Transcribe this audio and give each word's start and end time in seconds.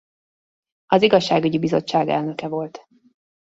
Az 0.85 1.01
igazságügyi 1.01 1.59
bizottság 1.59 2.09
elnöke 2.09 2.47
volt. 2.47 2.87